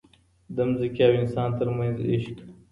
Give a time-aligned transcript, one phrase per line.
[0.55, 2.37] د ځمکې او انسان ترمنځ عشق.